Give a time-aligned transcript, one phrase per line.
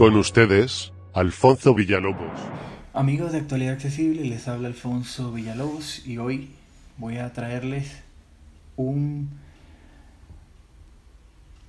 [0.00, 2.32] Con ustedes, Alfonso Villalobos.
[2.94, 6.48] Amigos de Actualidad Accesible, les habla Alfonso Villalobos y hoy
[6.96, 8.00] voy a traerles
[8.78, 9.28] un,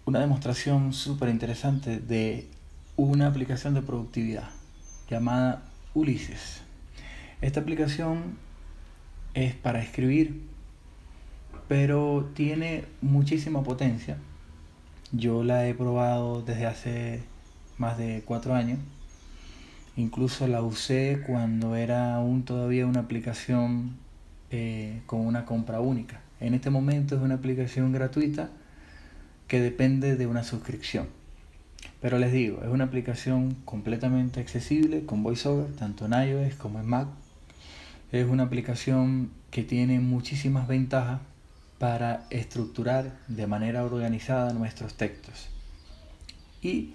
[0.06, 2.48] una demostración súper interesante de
[2.96, 4.48] una aplicación de productividad
[5.10, 6.62] llamada Ulises.
[7.42, 8.38] Esta aplicación
[9.34, 10.42] es para escribir,
[11.68, 14.16] pero tiene muchísima potencia.
[15.12, 17.31] Yo la he probado desde hace
[17.82, 18.80] más de cuatro años.
[19.98, 23.98] Incluso la usé cuando era aún todavía una aplicación
[24.52, 26.22] eh, con una compra única.
[26.40, 28.50] En este momento es una aplicación gratuita
[29.48, 31.08] que depende de una suscripción.
[32.00, 36.88] Pero les digo, es una aplicación completamente accesible con VoiceOver, tanto en iOS como en
[36.88, 37.08] Mac.
[38.12, 41.20] Es una aplicación que tiene muchísimas ventajas
[41.80, 45.50] para estructurar de manera organizada nuestros textos.
[46.62, 46.94] Y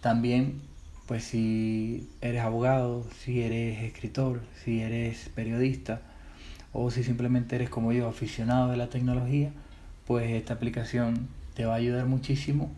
[0.00, 0.60] también,
[1.06, 6.02] pues si eres abogado, si eres escritor, si eres periodista
[6.72, 9.50] o si simplemente eres como yo, aficionado de la tecnología,
[10.06, 12.70] pues esta aplicación te va a ayudar muchísimo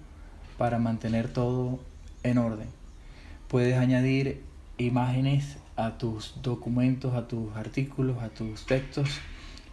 [0.56, 1.80] para mantener todo
[2.22, 2.68] en orden.
[3.48, 4.42] Puedes añadir
[4.78, 9.08] imágenes a tus documentos, a tus artículos, a tus textos.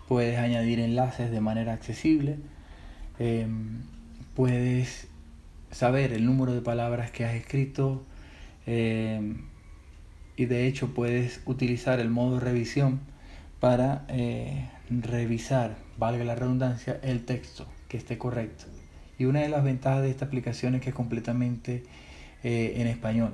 [0.08, 2.38] Puedes añadir enlaces de manera accesible.
[3.20, 3.82] Em,
[4.36, 5.08] puedes
[5.72, 8.04] saber el número de palabras que has escrito.
[8.66, 9.46] Em,
[10.36, 13.00] y de hecho puedes utilizar el modo revisión
[13.60, 18.66] para eh, revisar, valga la redundancia, el texto que esté correcto.
[19.18, 21.84] Y una de las ventajas de esta aplicación es que es completamente
[22.44, 23.34] eh, en español.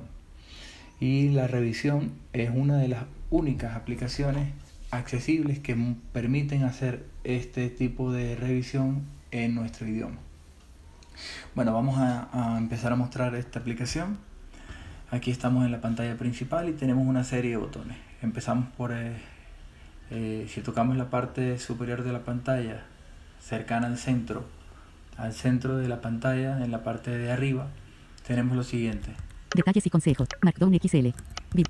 [1.00, 4.48] Y la revisión es una de las únicas aplicaciones
[4.90, 5.76] accesibles que
[6.12, 10.18] permiten hacer este tipo de revisión en nuestro idioma.
[11.54, 14.18] Bueno, vamos a, empezar a mostrar esta aplicación.
[15.12, 17.96] Aquí estamos en la pantalla principal y tenemos una serie de botones.
[18.22, 19.12] Empezamos por, eh,
[20.10, 22.82] eh, si tocamos la parte superior de la pantalla,
[23.40, 24.44] cercana al centro,
[25.16, 27.68] al centro de la pantalla, en la parte de arriba,
[28.26, 29.10] tenemos lo siguiente.
[29.54, 30.26] Detalles y consejos.
[30.42, 31.10] Markdown XL.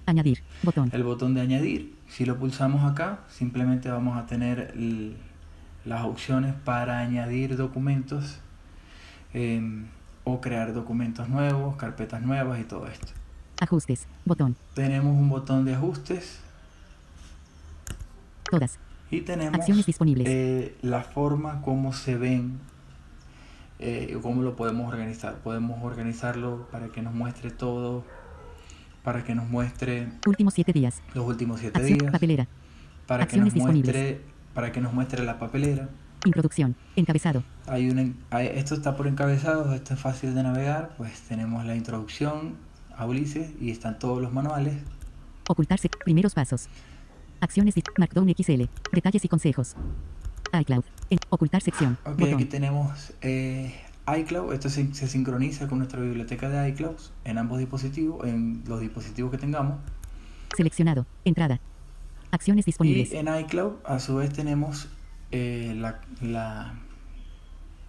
[0.06, 0.42] añadir.
[0.62, 0.88] Botón.
[0.94, 1.94] El botón de añadir.
[2.08, 4.74] Si lo pulsamos acá, simplemente vamos a tener
[5.84, 8.40] las opciones para añadir documentos
[9.34, 9.86] em,
[10.24, 13.12] o crear documentos nuevos, carpetas nuevas y todo esto.
[13.60, 14.06] Ajustes.
[14.24, 14.56] Botón.
[14.74, 16.40] Tenemos un botón de ajustes.
[18.50, 18.78] Todas.
[19.10, 20.26] Y tenemos acciones disponibles.
[20.28, 22.58] Eh, la forma como se ven
[23.78, 25.36] eh, cómo lo podemos organizar.
[25.36, 28.04] Podemos organizarlo para que nos muestre todo,
[29.02, 32.48] para que nos muestre últimos siete días, los últimos siete días, papelera,
[33.06, 34.22] para que nos muestre,
[34.54, 35.88] para que nos muestre la papelera.
[36.24, 37.42] Introducción, encabezado.
[37.66, 42.56] Hay un, esto está por encabezado, esto es fácil de navegar, pues tenemos la introducción
[42.96, 44.74] a Ulises y están todos los manuales.
[45.48, 46.68] Ocultarse, primeros pasos.
[47.40, 49.76] Acciones de Markdown XL, detalles y consejos
[50.60, 50.84] iCloud.
[51.10, 51.98] En ocultar sección.
[52.04, 53.74] Ok, aquí tenemos eh,
[54.06, 54.52] iCloud.
[54.52, 59.38] Esto se, sincroniza con nuestra biblioteca de iCloud en ambos dispositivos, en los dispositivos que
[59.38, 59.78] tengamos.
[60.56, 61.06] Seleccionado.
[61.24, 61.60] Entrada.
[62.30, 63.12] Acciones disponibles.
[63.12, 64.88] Y en iCloud, a su vez, tenemos
[65.34, 66.74] eh, la,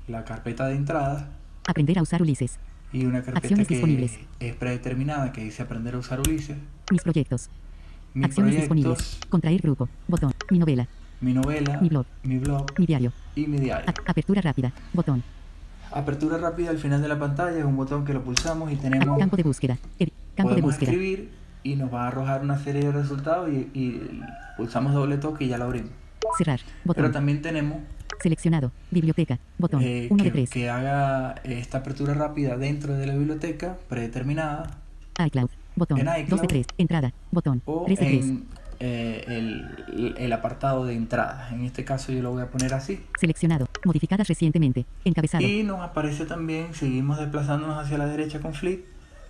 [0.07, 1.29] la, carpeta de entrada.
[1.67, 2.59] Aprender a usar Ulises.
[2.91, 6.57] Y una carpeta que es predeterminada que dice aprender a usar Ulises.
[6.91, 7.49] Mis proyectos.
[8.21, 9.19] Acciones disponibles.
[9.29, 9.89] Contraer grupo.
[10.07, 10.33] Botón.
[10.49, 10.87] Mi novela
[11.21, 13.91] mi novela, mi blog, mi, blog, mi diario y mi diario.
[14.05, 15.23] apertura rápida, botón.
[15.91, 19.17] Apertura rápida al final de la pantalla es un botón que lo pulsamos y tenemos
[19.17, 19.77] campo de búsqueda.
[20.35, 20.91] campo de búsqueda.
[20.91, 21.31] escribir
[21.63, 24.21] y nos va a arrojar una serie de resultados y,
[24.57, 25.91] pulsamos doble toque y ya lo abrimos.
[26.37, 27.03] Cerrar, botón.
[27.03, 27.79] Pero también tenemos
[28.21, 30.49] seleccionado, biblioteca, botón, eh, uno que, de tres.
[30.49, 34.79] que haga esta apertura rápida dentro de la biblioteca predeterminada.
[35.25, 38.33] iCloud, botón, en iCloud, 2 de 3, entrada, botón, o 3 de 3.
[38.81, 41.49] Eh, el, el, apartado de entrada.
[41.53, 43.01] En este caso yo lo voy a poner así.
[43.17, 43.69] Seleccionado.
[43.85, 44.85] Modificadas recientemente.
[45.05, 45.45] Encabezado.
[45.47, 48.85] Y nos aparece también, seguimos desplazándonos hacia la derecha con Flip,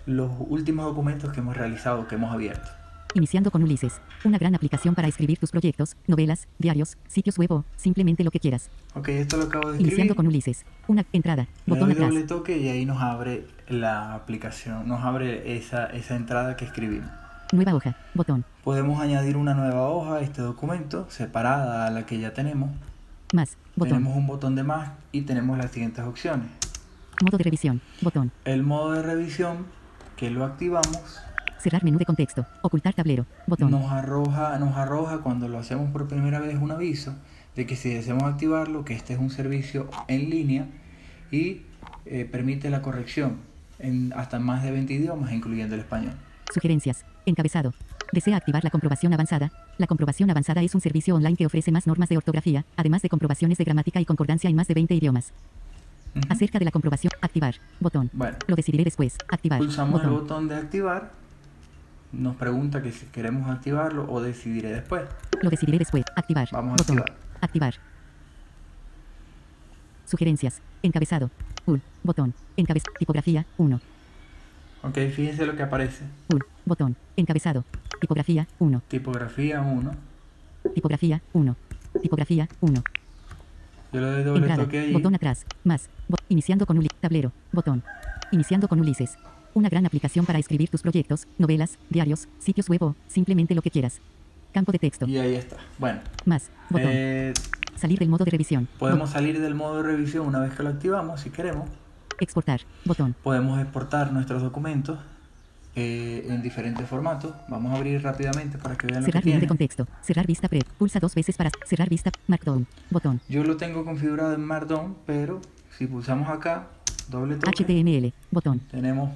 [0.06, 2.68] los últimos documentos que hemos realizado, que hemos abierto.
[3.16, 7.64] Iniciando con Ulises, una gran aplicación para escribir tus proyectos, novelas, diarios, sitios web o
[7.74, 8.68] simplemente lo que quieras.
[8.94, 9.86] Ok, esto lo acabo de escribir.
[9.86, 14.86] Iniciando con Ulises, una entrada, botón doy doble toque y ahí nos abre la aplicación,
[14.86, 17.08] nos abre esa, esa entrada que escribimos.
[17.52, 18.44] Nueva hoja, botón.
[18.62, 22.68] Podemos añadir una nueva hoja a este documento, separada a la que ya tenemos.
[23.32, 23.96] Más, botón.
[23.96, 26.48] Tenemos un botón de más y tenemos las siguientes opciones.
[27.24, 28.30] Modo de revisión, botón.
[28.44, 29.64] El modo de revisión,
[30.18, 31.22] que lo activamos.
[31.66, 33.72] Cerrar menú de contexto, ocultar tablero, botón.
[33.72, 37.12] Nos arroja, nos arroja cuando lo hacemos por primera vez un aviso
[37.56, 40.66] de que si deseamos activarlo, que este es un servicio en línea
[41.32, 41.62] y
[42.04, 43.38] eh, permite la corrección
[43.80, 46.12] en hasta más de 20 idiomas, incluyendo el español.
[46.54, 47.04] Sugerencias.
[47.26, 47.74] Encabezado.
[48.12, 49.50] ¿Desea activar la comprobación avanzada?
[49.78, 53.08] La comprobación avanzada es un servicio online que ofrece más normas de ortografía, además de
[53.08, 55.32] comprobaciones de gramática y concordancia en más de 20 idiomas.
[56.14, 56.26] Ujú.
[56.32, 57.56] Acerca de la comprobación, activar.
[57.80, 58.08] Botón.
[58.12, 59.18] Bueno, Lo decidiré después.
[59.28, 59.58] Activar.
[59.58, 60.22] pulsamos el Botón.
[60.22, 61.25] botón de activar.
[62.16, 65.02] Nos pregunta que si queremos activarlo o decidiré después.
[65.42, 66.02] Lo decidiré después.
[66.16, 66.48] Activar.
[66.50, 67.12] Vamos a activar.
[67.42, 67.74] Activar.
[70.06, 70.60] Sugerencias.
[70.82, 71.30] Encabezado.
[71.66, 71.82] Ul.
[72.02, 72.32] Botón.
[72.56, 72.84] Encabez.
[72.98, 73.44] Tipografía.
[73.58, 73.80] 1.
[74.82, 76.04] Ok, fíjense lo que aparece.
[76.32, 76.44] Ul.
[76.64, 76.96] Botón.
[77.16, 77.64] Encabezado.
[78.00, 78.46] Tipografía.
[78.60, 78.82] 1.
[78.88, 79.94] Tipografía 1.
[80.74, 81.20] Tipografía.
[81.34, 81.56] 1.
[82.00, 82.48] Tipografía.
[82.60, 82.82] 1.
[83.92, 84.64] Yo le doy doble Entrada.
[84.64, 84.92] toque ahí.
[84.92, 85.44] Botón atrás.
[85.64, 85.88] Más.
[86.08, 86.96] Bo- iniciando con Ulises.
[87.00, 87.32] Tablero.
[87.52, 87.82] Botón.
[88.30, 89.16] Iniciando con Ulises.
[89.56, 93.70] Una gran aplicación para escribir tus proyectos, novelas, diarios, sitios web o simplemente lo que
[93.70, 94.00] quieras.
[94.52, 95.06] Campo de texto.
[95.08, 95.56] Y ahí está.
[95.78, 96.50] Bueno, Más.
[96.68, 96.90] Botón.
[96.92, 97.32] eh,
[97.74, 98.68] Salir del modo de revisión.
[98.78, 101.70] podemos salir del modo de revisión una vez que lo activamos, si queremos.
[102.20, 102.60] Exportar.
[102.84, 103.14] Botón.
[103.22, 104.98] Podemos exportar nuestros documentos
[105.74, 107.32] eh, en diferentes formatos.
[107.48, 109.48] Vamos a abrir rápidamente para que vean lo que Cerrar menú de tiene.
[109.48, 109.86] contexto.
[110.02, 110.60] Cerrar vista pre.
[110.76, 112.10] Pulsa dos veces para cerrar vista.
[112.28, 112.66] Markdown.
[112.90, 113.22] Botón.
[113.26, 115.40] Yo lo tengo configurado en Markdown, pero
[115.78, 116.66] si pulsamos acá,
[117.08, 118.12] doble toque, HTML.
[118.30, 118.60] Botón.
[118.70, 119.10] tenemos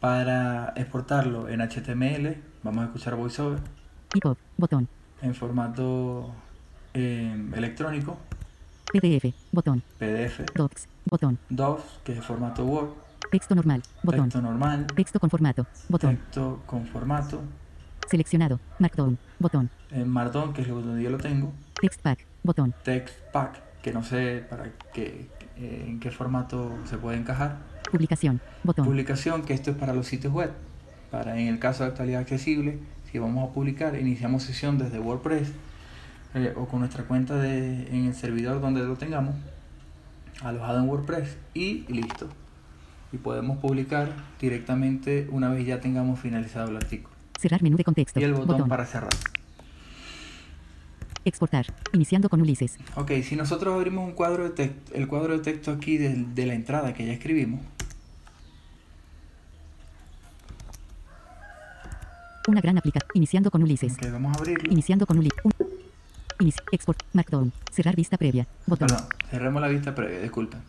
[0.00, 2.36] para exportarlo en HTML.
[2.62, 3.60] Vamos a escuchar VoiceOver
[4.14, 4.36] EPUB.
[4.56, 4.88] Botón.
[5.22, 6.32] en formato
[6.94, 8.18] eh, electrónico,
[8.92, 9.32] PDF.
[9.52, 9.82] Botón.
[9.98, 10.88] PDF, Docs.
[11.04, 11.38] Botón.
[11.48, 12.90] DOF, que es formato Word,
[13.30, 13.82] Texto normal.
[14.02, 14.24] Botón.
[14.24, 15.66] texto normal, Texto con formato.
[15.88, 16.16] Botón.
[16.16, 17.40] texto con formato,
[18.08, 18.58] Seleccionado.
[18.80, 19.18] Markdown.
[19.38, 19.70] Botón.
[19.92, 22.26] en Markdown, que es lo donde yo lo tengo, Text pack.
[22.42, 22.74] Botón.
[22.82, 27.58] text pack, que no sé para qué, en qué formato se puede encajar,
[27.90, 28.40] Publicación.
[28.62, 28.84] Botón.
[28.86, 30.50] publicación, que esto es para los sitios web,
[31.10, 32.78] para en el caso de actualidad accesible,
[33.10, 35.50] si vamos a publicar, iniciamos sesión desde WordPress
[36.34, 39.34] eh, o con nuestra cuenta de, en el servidor donde lo tengamos,
[40.42, 42.28] alojado en WordPress y listo.
[43.12, 47.12] Y podemos publicar directamente una vez ya tengamos finalizado el artículo.
[47.40, 48.20] Cerrar menú de contexto.
[48.20, 48.68] Y el botón Botón.
[48.68, 49.10] para cerrar.
[51.24, 51.66] Exportar.
[51.92, 52.78] Iniciando con Ulises.
[52.94, 56.46] Ok, si nosotros abrimos un cuadro de texto, el cuadro de texto aquí de, de
[56.46, 57.60] la entrada que ya escribimos,
[62.48, 63.10] Una gran aplicación.
[63.14, 63.92] Iniciando con Ulises.
[63.94, 64.70] ok, vamos a abrirlo.
[64.72, 65.42] Iniciando con Ulises.
[66.72, 67.02] Export.
[67.12, 67.52] Markdown.
[67.70, 68.46] Cerrar vista previa.
[68.66, 68.88] Botón.
[68.88, 70.60] Perdón, cerremos la vista previa, disculpen.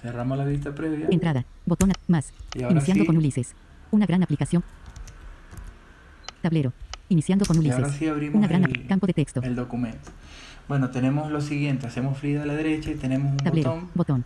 [0.00, 1.08] Cerramos la vista previa.
[1.10, 1.44] Entrada.
[1.66, 1.92] Botón.
[2.08, 2.32] Más.
[2.54, 3.06] Y ahora Iniciando sí.
[3.06, 3.54] con Ulises.
[3.90, 4.64] Una gran aplicación.
[6.42, 6.72] Tablero.
[7.08, 7.78] Iniciando con Y Ulises.
[7.78, 9.40] ahora sí abrimos Una gran el, campo de texto.
[9.42, 10.10] el documento.
[10.68, 13.70] Bueno, tenemos lo siguiente, hacemos flick a la derecha y tenemos un Tablero.
[13.74, 13.90] botón.
[13.94, 14.24] Botón.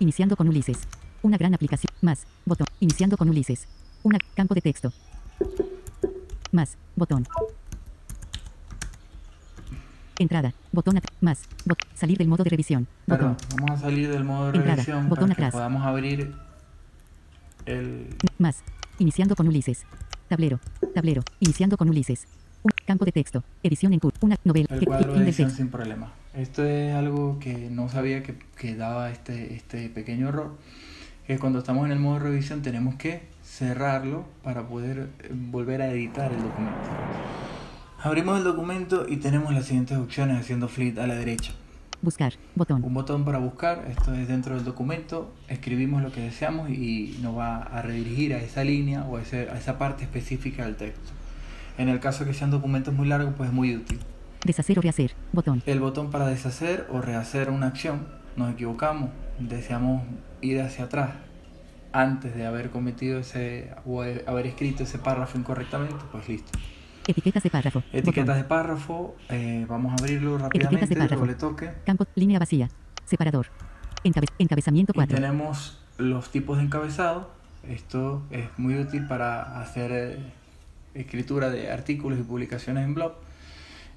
[0.00, 0.78] Iniciando con Ulises.
[1.22, 1.92] Una gran aplicación.
[2.00, 2.26] Más.
[2.44, 2.66] Botón.
[2.80, 3.68] Iniciando con Ulises.
[4.02, 4.92] Una campo de texto.
[6.52, 6.76] Más.
[6.96, 7.26] Botón.
[10.18, 10.52] Entrada.
[10.72, 11.00] Botón.
[11.20, 11.42] Más.
[11.64, 12.86] Bot- salir del modo de revisión.
[13.06, 13.36] Botón.
[13.56, 15.52] vamos a salir del modo de Entrada, revisión botón para que atrás.
[15.52, 16.34] podamos abrir
[17.66, 18.62] el, Más.
[18.98, 19.84] Iniciando con Ulises.
[20.28, 20.60] Tablero.
[20.94, 21.22] Tablero.
[21.40, 22.26] Iniciando con Ulises.
[22.62, 23.42] Un campo de texto.
[23.62, 24.18] Edición en curso.
[24.20, 24.68] Una novela.
[24.70, 26.12] el cuadro de edición sin problema.
[26.34, 30.56] Esto es algo que no sabía que, que daba este, este pequeño error.
[31.26, 35.82] Que cuando estamos en el modo de revisión tenemos que cerrarlo para poder eh, volver
[35.82, 36.78] a editar el documento.
[38.02, 41.52] Abrimos el documento y tenemos las siguientes opciones haciendo flick a la derecha.
[42.00, 42.32] Buscar.
[42.56, 42.82] Botón.
[42.82, 47.36] Un botón para buscar, esto es dentro del documento, escribimos lo que deseamos y nos
[47.36, 51.12] va a redirigir a esa línea o a, ese- a esa parte específica del texto.
[51.78, 54.00] En el caso que sean documentos muy largos, pues es muy útil.
[54.44, 55.12] Deshacer o rehacer.
[55.32, 55.62] Botón.
[55.66, 60.02] El botón para deshacer o rehacer una acción, nos equivocamos, deseamos
[60.40, 61.10] ir hacia atrás
[61.92, 66.50] antes de haber cometido ese o haber escrito ese párrafo incorrectamente, pues listo.
[67.06, 67.82] Etiquetas de párrafo.
[67.92, 68.36] Etiquetas Botón.
[68.42, 71.20] de párrafo, eh, vamos a abrirlo rápidamente, párrafo.
[71.20, 71.70] doble toque.
[71.84, 72.06] Campo.
[72.14, 72.68] Línea vacía.
[73.04, 73.46] Separador.
[74.04, 75.16] Encabe- encabezamiento Y 4.
[75.16, 77.30] tenemos los tipos de encabezado.
[77.68, 80.18] Esto es muy útil para hacer eh,
[80.94, 83.14] escritura de artículos y publicaciones en blog.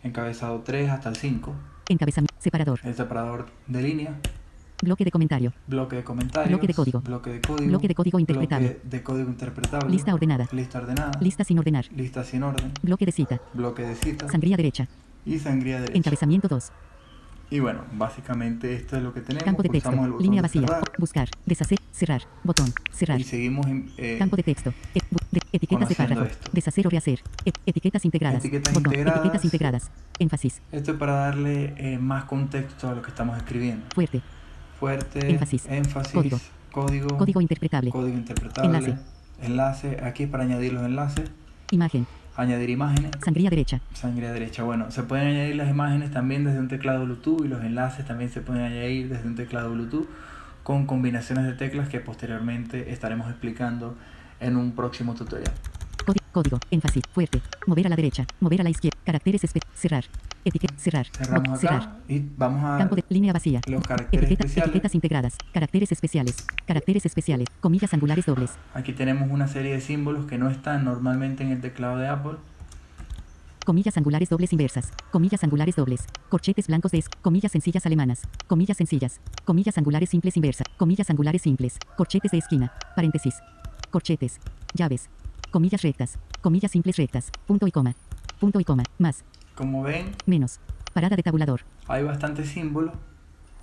[0.04, 1.56] Encabezado 3 hasta el 5.
[1.90, 2.34] Encabezamiento.
[2.40, 2.80] Separador.
[2.84, 4.16] El separador de línea.
[4.84, 5.54] Bloque de comentario.
[5.68, 6.50] Bloque de comentarios.
[6.50, 7.00] Bloque de código.
[7.02, 7.68] Bloque de código.
[7.70, 8.68] Bloque de código interpretable.
[8.68, 9.90] bloque de código interpretable.
[9.90, 10.48] Lista ordenada.
[10.52, 11.12] Lista ordenada.
[11.22, 11.86] Lista sin ordenar.
[11.96, 12.72] Lista sin orden.
[12.84, 13.42] Bloque de cita.
[13.54, 14.32] Bloque de citas.
[14.32, 14.88] Sangría derecha.
[15.26, 15.98] y sangría derecha.
[15.98, 16.72] Encabezamiento 2.
[17.52, 19.44] Y bueno, básicamente esto es lo que tenemos.
[19.44, 19.90] Campo de texto.
[19.90, 20.62] Pulsamos botón Línea vacía.
[20.62, 21.30] cerrar Buscar.
[21.46, 21.80] Deshacer.
[21.92, 22.22] Cerrar.
[22.44, 22.68] Botón.
[22.92, 23.20] Cerrar.
[23.22, 24.74] Y seguimos en, eh, Campo de texto.
[24.94, 26.24] Et- de- etiquetas de párrafo.
[26.26, 26.50] esto.
[26.52, 27.22] Deshacer o rehacer.
[27.46, 28.40] Et- etiquetas integradas.
[28.44, 28.92] Etiquetas Botón.
[28.94, 29.20] integradas.
[29.20, 29.92] Etiquetas integradas.
[30.20, 30.62] Énfasis.
[30.72, 33.86] Esto es para darle eh, más contexto a lo que estamos escribiendo.
[33.94, 34.22] Fuerte.
[34.86, 35.66] Fuerte, Énfasis.
[35.68, 36.40] énfasis, Código.
[36.72, 37.90] código, Código interpretable.
[37.90, 38.96] código interpretable, Enlace.
[39.42, 41.32] enlace, aquí para añadir los enlaces,
[41.72, 42.06] Imagen.
[42.36, 43.82] añadir imágenes, Sangría derecha.
[43.96, 44.62] sangre derecha.
[44.62, 48.30] Bueno, se pueden añadir las imágenes también desde un teclado Bluetooth y los enlaces también
[48.30, 50.06] se pueden añadir desde un teclado Bluetooth
[50.62, 53.96] con combinaciones de teclas que posteriormente estaremos explicando
[54.40, 55.52] en un próximo tutorial.
[56.32, 59.42] Código, énfasis, fuerte, mover a la derecha, mover a la izquierda, caracteres,
[59.76, 60.06] cerrar,
[60.44, 64.70] etiqueta, cerrar, Cerramos acá y vamos a campo de línea vacía, los caracteres especiales.
[64.70, 66.36] etiquetas integradas, caracteres especiales,
[66.66, 68.52] caracteres especiales, comillas angulares dobles.
[68.74, 72.34] Aquí tenemos una serie de símbolos que no están normalmente en el teclado de Apple.
[73.64, 78.78] Comillas angulares dobles inversas, comillas angulares dobles, corchetes blancos de es, comillas sencillas alemanas, comillas
[78.78, 83.36] sencillas, comillas angulares simples inversas, comillas angulares simples, corchetes de esquina, paréntesis,
[83.90, 84.40] corchetes,
[84.76, 85.10] llaves,
[85.50, 87.96] comillas rectas, comillas simples rectas, punto y coma,
[88.46, 89.24] punto y coma, más,
[89.56, 90.60] Como ven, menos,
[90.94, 92.94] parada de tabulador, hay bastantes símbolos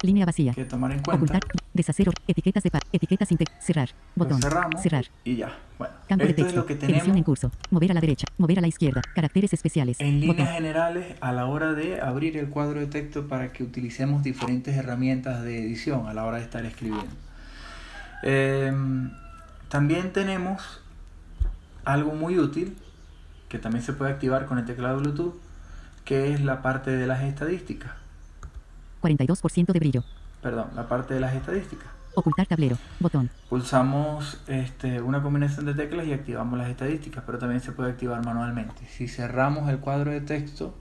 [0.02, 1.14] línea vacía, que tomar en cuenta.
[1.22, 1.40] ocultar,
[1.72, 5.56] deshacer, etiquetas de pa, etiquetas inte, cerrar, Lo botón, cerramos cerrar, y ya.
[5.78, 8.00] Bueno, campo de esto es texto, lo que edición en tenemos curso, mover a la
[8.00, 12.00] derecha, mover a la izquierda, caracteres especiales, en líneas botón, generales a la hora de
[12.00, 16.38] abrir el cuadro de texto para que utilicemos diferentes herramientas de edición a la hora
[16.38, 17.14] de estar escribiendo.
[18.24, 19.12] Em,
[19.68, 20.80] también tenemos
[21.84, 22.76] algo muy útil
[23.52, 25.34] que también se puede activar con el teclado Bluetooth,
[26.06, 27.92] que es la parte de las estadísticas.
[29.02, 30.04] 42% de brillo,
[30.40, 31.86] Perdón, la parte de las estadísticas.
[32.14, 37.60] ocultar tablero, botón, Pulsamos este, una combinación de teclas y activamos las estadísticas, pero también
[37.60, 38.86] se puede activar manualmente.
[38.86, 40.74] Si cerramos el cuadro de texto,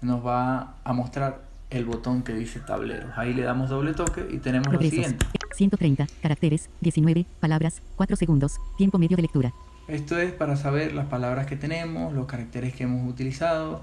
[0.00, 3.08] nos va a mostrar el botón que dice tablero.
[3.16, 5.26] Ahí le damos doble toque y tenemos lo siguiente.
[5.52, 9.52] 130, caracteres, 19, palabras, 4 segundos, tiempo medio de lectura,
[9.88, 13.82] Esto es para saber las palabras que tenemos, los caracteres que hemos utilizado,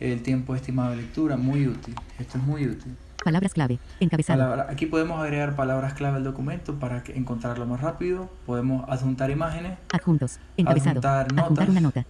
[0.00, 1.94] el tiempo estimado de lectura, muy útil.
[2.18, 2.94] Esto es muy útil.
[3.24, 7.80] palabras clave, encabezado, Palabra- aquí podemos agregar palabras clave al documento para que encontrarlo más
[7.80, 8.30] rápido.
[8.46, 11.68] Podemos adjuntar imágenes adjuntos, encabezado, Adjuntar adjuntar notas.
[11.68, 12.04] una nota,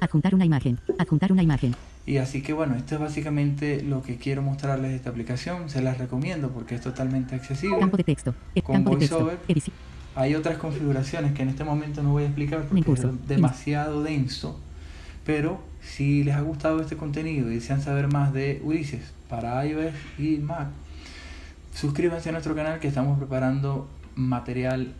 [0.00, 1.74] adjuntar una imagen, adjuntar una imagen,
[2.06, 5.68] Y así que bueno, esto es básicamente lo que quiero mostrarles de esta aplicación.
[5.70, 7.78] Se las recomiendo porque es totalmente accesible.
[7.78, 9.30] campo de texto, Con campo de texto,
[10.16, 14.60] Hay otras configuraciones que en este momento no voy a explicar porque es demasiado denso.
[15.24, 19.94] Pero si les ha gustado este contenido y desean saber más de Ulises para iOS
[20.18, 20.68] y Mac,
[21.74, 24.92] suscríbanse a nuestro canal que estamos preparando material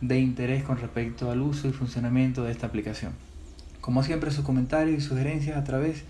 [0.00, 3.12] de interés con respecto al uso y funcionamiento de esta aplicación.
[3.80, 6.04] Como siempre, sus comentarios y sugerencias a través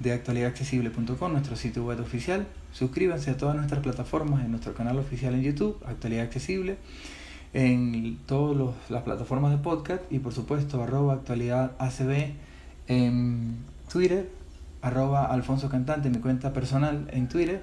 [0.00, 2.46] de actualidadaccesible.com, nuestro sitio web oficial.
[2.72, 6.76] Suscríbanse a todas nuestras plataformas en nuestro canal oficial en YouTube, Actualidad Accesible,
[7.54, 12.32] en todas las plataformas de podcast y por supuesto arroba actualidad ACB
[12.88, 13.56] en
[13.90, 14.30] Twitter,
[14.80, 17.62] arroba Alfonso Cantante, mi cuenta personal en Twitter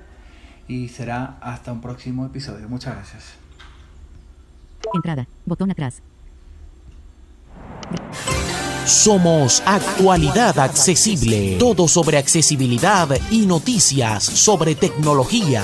[0.67, 2.69] y será hasta un próximo episodio.
[2.69, 3.33] Muchas gracias.
[4.93, 6.01] entrada, botón atrás,
[8.85, 11.57] Somos Actualidad Accesible.
[11.59, 15.63] Todo sobre accesibilidad y noticias sobre tecnología.